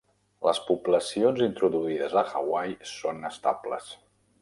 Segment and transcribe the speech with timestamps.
[0.45, 3.97] Les poblacions introduïdes a Hawaii són estables.